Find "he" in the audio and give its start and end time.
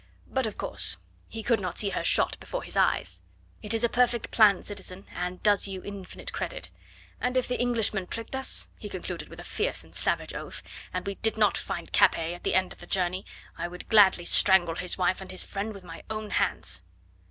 1.29-1.43, 8.79-8.89